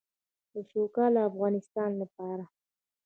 د 0.53 0.55
سوکاله 0.71 1.21
افغانستان 1.29 1.91
لپاره. 2.01 2.45